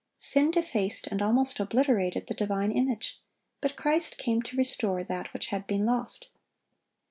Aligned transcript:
Sin 0.17 0.49
defaced 0.49 1.05
and 1.11 1.21
almost 1.21 1.59
obliterated 1.59 2.25
the 2.25 2.33
divine 2.33 2.71
image; 2.71 3.21
but 3.61 3.75
Christ 3.75 4.17
came 4.17 4.41
to 4.41 4.57
restore 4.57 5.03
that 5.03 5.31
which 5.31 5.49
had 5.49 5.67
been 5.67 5.85
lost. 5.85 6.29